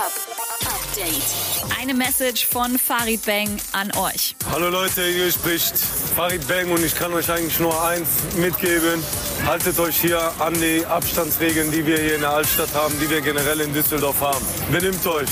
[0.00, 1.78] Hip-Hop Update.
[1.78, 4.34] Eine Message von Farid Bang an euch.
[4.50, 5.76] Hallo Leute, hier spricht
[6.16, 9.04] Farid Bang und ich kann euch eigentlich nur eins mitgeben.
[9.44, 13.20] Haltet euch hier an die Abstandsregeln, die wir hier in der Altstadt haben, die wir
[13.20, 14.44] generell in Düsseldorf haben.
[14.72, 15.28] Benimmt euch.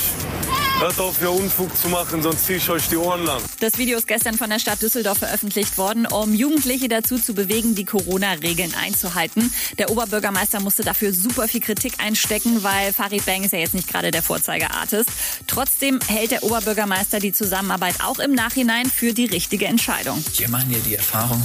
[0.80, 3.42] Hört auf, hier Unfug zu machen, sonst ziehe ich euch die Ohren lang.
[3.58, 7.74] Das Video ist gestern von der Stadt Düsseldorf veröffentlicht worden, um Jugendliche dazu zu bewegen,
[7.74, 9.52] die Corona-Regeln einzuhalten.
[9.78, 13.88] Der Oberbürgermeister musste dafür super viel Kritik einstecken, weil Farid Bang ist ja jetzt nicht
[13.88, 15.10] gerade der Vorzeigeartist.
[15.48, 20.24] Trotzdem hält der Oberbürgermeister die Zusammenarbeit auch im Nachhinein für die richtige Entscheidung.
[20.36, 21.42] Wir machen ja die Erfahrung,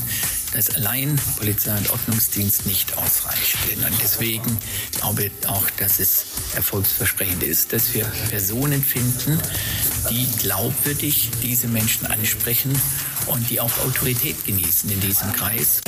[0.54, 3.58] dass allein Polizei und Ordnungsdienst nicht ausreicht.
[3.76, 4.58] Und deswegen
[4.92, 9.40] glaube ich auch, dass es erfolgsversprechend ist, dass wir Personen finden,
[10.10, 12.80] die glaubwürdig diese Menschen ansprechen
[13.28, 15.82] und die auch Autorität genießen in diesem Kreis.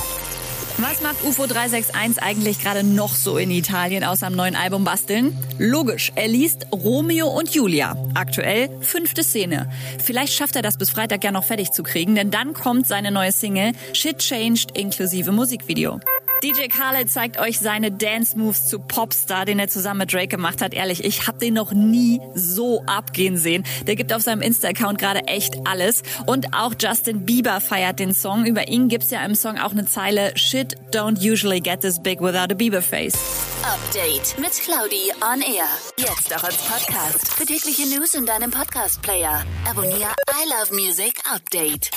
[0.78, 5.38] Was macht UFO 361 eigentlich gerade noch so in Italien außer am neuen Album basteln?
[5.58, 7.96] Logisch, er liest Romeo und Julia.
[8.14, 9.70] Aktuell fünfte Szene.
[10.04, 13.12] Vielleicht schafft er das bis Freitag ja noch fertig zu kriegen, denn dann kommt seine
[13.12, 16.02] neue Single Shit Changed inklusive Musikvideo.
[16.44, 20.62] DJ Khaled zeigt euch seine Dance Moves zu Popstar, den er zusammen mit Drake gemacht
[20.62, 20.74] hat.
[20.74, 23.64] Ehrlich, ich habe den noch nie so abgehen sehen.
[23.88, 26.04] Der gibt auf seinem Insta-Account gerade echt alles.
[26.26, 28.46] Und auch Justin Bieber feiert den Song.
[28.46, 32.22] Über ihn gibt's ja im Song auch eine Zeile Shit don't usually get this big
[32.22, 33.16] without a Bieber face.
[33.64, 35.68] Update mit Claudi on Air.
[35.98, 37.34] Jetzt auch als Podcast.
[37.34, 39.44] Für tägliche News in deinem Podcast-Player.
[39.70, 41.90] Abonniere I Love Music Update.